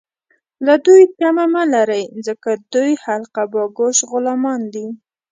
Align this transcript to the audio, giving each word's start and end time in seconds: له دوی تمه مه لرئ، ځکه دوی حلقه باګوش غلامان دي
له 0.65 0.73
دوی 0.85 1.03
تمه 1.17 1.45
مه 1.53 1.63
لرئ، 1.73 2.03
ځکه 2.27 2.49
دوی 2.73 2.91
حلقه 3.05 3.43
باګوش 3.53 3.97
غلامان 4.11 4.61
دي 4.73 4.87